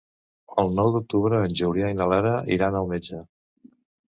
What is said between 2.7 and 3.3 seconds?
al metge.